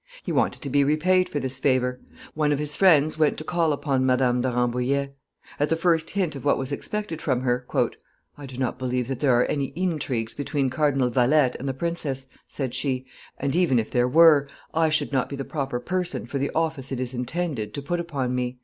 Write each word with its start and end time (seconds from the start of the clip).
He 0.23 0.31
wanted 0.31 0.63
to 0.63 0.69
be 0.71 0.83
repaid 0.83 1.29
for 1.29 1.39
this 1.39 1.59
favor. 1.59 1.99
One 2.33 2.51
of 2.51 2.57
his 2.57 2.75
friends 2.75 3.19
went 3.19 3.37
to 3.37 3.43
call 3.43 3.71
upon 3.71 4.03
Madame 4.03 4.41
de 4.41 4.49
Rambouillet. 4.49 5.11
At 5.59 5.69
the 5.69 5.75
first 5.75 6.09
hint 6.09 6.35
of 6.35 6.43
what 6.43 6.57
was 6.57 6.71
expected 6.71 7.21
from 7.21 7.41
her, 7.41 7.67
"I 8.35 8.47
do 8.47 8.57
not 8.57 8.79
believe 8.79 9.07
that 9.09 9.19
there 9.19 9.39
are 9.39 9.45
any 9.45 9.65
intrigues 9.75 10.33
between 10.33 10.71
Cardinal 10.71 11.11
Valette 11.11 11.55
and 11.59 11.69
the 11.69 11.75
princess," 11.75 12.25
said 12.47 12.73
she, 12.73 13.05
"and, 13.37 13.55
even 13.55 13.77
if 13.77 13.91
there 13.91 14.07
were, 14.07 14.49
I 14.73 14.89
should 14.89 15.11
not 15.13 15.29
be 15.29 15.35
the 15.35 15.45
proper 15.45 15.79
person 15.79 16.25
for 16.25 16.39
the 16.39 16.49
office 16.55 16.91
it 16.91 16.99
is 16.99 17.13
intended 17.13 17.71
to 17.75 17.81
put 17.83 17.99
upon 17.99 18.33
me. 18.33 18.57